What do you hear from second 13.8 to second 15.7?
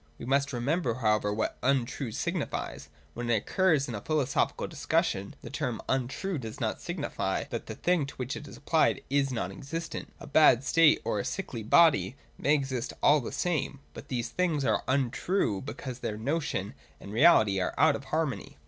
but these things are untrue,